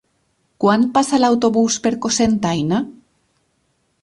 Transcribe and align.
Quan 0.63 0.85
passa 0.95 1.19
l'autobús 1.23 1.77
per 1.85 1.93
Cocentaina? 2.07 2.81